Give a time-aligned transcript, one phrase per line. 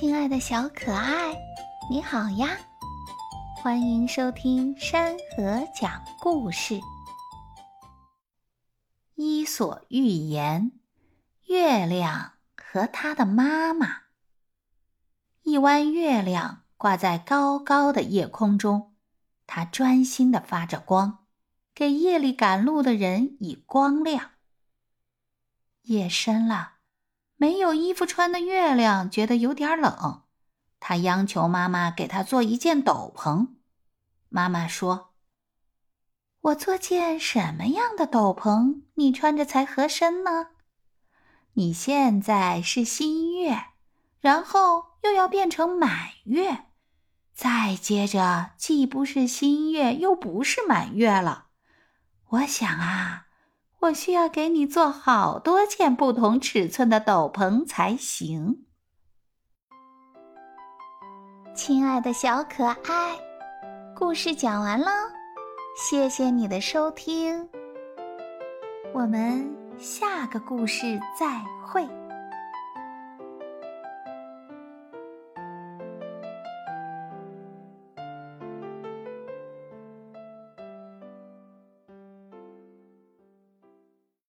[0.00, 1.36] 亲爱的小可爱，
[1.90, 2.56] 你好呀！
[3.62, 6.76] 欢迎收听山河讲故事。
[9.14, 10.72] 《伊索寓言》：
[11.52, 14.04] 月亮和他的妈妈。
[15.42, 18.94] 一弯月亮挂在高高的夜空中，
[19.46, 21.26] 它专心的发着光，
[21.74, 24.30] 给夜里赶路的人以光亮。
[25.82, 26.76] 夜深了。
[27.40, 30.24] 没有衣服穿的月亮觉得有点冷，
[30.78, 33.54] 他央求妈妈给他做一件斗篷。
[34.28, 35.14] 妈妈说
[36.42, 40.48] ：“我做件什么样的斗篷，你穿着才合身呢？
[41.54, 43.68] 你现在是新月，
[44.20, 46.66] 然后又要变成满月，
[47.32, 51.46] 再接着既不是新月，又不是满月了。
[52.28, 53.28] 我想啊。”
[53.80, 58.66] 我需要给你做好多件不同尺寸的斗篷才行，
[61.54, 63.18] 亲爱的小可爱，
[63.96, 64.90] 故事讲完了，
[65.74, 67.48] 谢谢你的收听，
[68.92, 71.88] 我们下个故事再会。